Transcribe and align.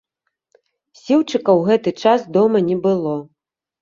Сіўчыка 1.01 1.43
ў 1.43 1.61
гэты 1.67 1.89
час 2.07 2.25
дома 2.39 2.57
не 2.71 2.77
было. 2.87 3.13